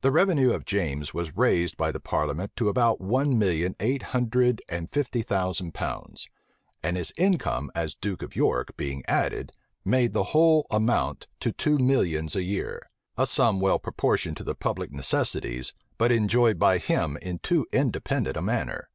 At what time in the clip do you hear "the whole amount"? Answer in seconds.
10.14-11.26